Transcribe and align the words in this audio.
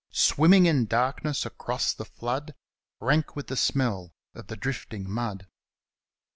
Swimming 0.13 0.65
in 0.65 0.87
darkness 0.87 1.45
across 1.45 1.93
the 1.93 2.05
flood, 2.05 2.55
Rank 2.99 3.35
with 3.35 3.45
the 3.45 3.55
smell 3.55 4.15
of 4.33 4.47
the 4.47 4.55
drifting 4.57 5.07
mud. 5.07 5.47